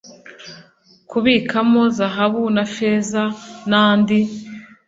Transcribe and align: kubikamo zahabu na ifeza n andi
kubikamo 1.09 1.81
zahabu 1.97 2.43
na 2.55 2.63
ifeza 2.67 3.23
n 3.69 3.71
andi 3.85 4.19